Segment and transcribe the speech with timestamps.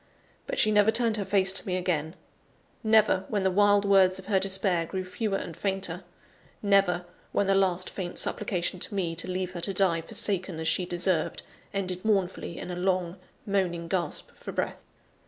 [0.47, 2.15] But she never turned her face to me again;
[2.83, 6.03] never, when the wild words of her despair grew fewer and fainter;
[6.63, 10.67] never, when the last faint supplication to me, to leave her to die forsaken as
[10.67, 14.83] she deserved, ended mournfully in a long, moaning gasp for breath.